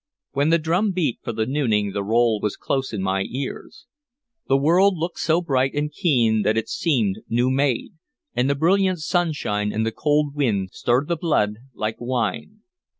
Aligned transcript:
When 0.31 0.49
the 0.49 0.57
drum 0.57 0.93
beat 0.93 1.19
for 1.21 1.31
the 1.31 1.45
nooning 1.45 1.91
the 1.93 2.03
roll 2.03 2.39
was 2.41 2.57
close 2.57 2.91
in 2.91 3.03
my 3.03 3.21
ears. 3.29 3.85
The 4.47 4.57
world 4.57 4.97
looked 4.97 5.19
so 5.19 5.41
bright 5.43 5.75
and 5.75 5.91
keen 5.91 6.41
that 6.41 6.57
it 6.57 6.69
seemed 6.69 7.19
new 7.29 7.51
made, 7.51 7.93
and 8.33 8.49
the 8.49 8.55
brilliant 8.55 8.97
sunshine 8.97 9.71
and 9.71 9.85
the 9.85 9.91
cold 9.91 10.33
wind 10.33 10.69
stirred 10.71 11.07
the 11.07 11.15
blood 11.17 11.57
like 11.75 11.97
wine. 11.99 12.61